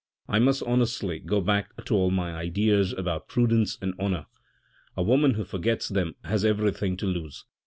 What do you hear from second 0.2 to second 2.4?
I must honestly go back to all my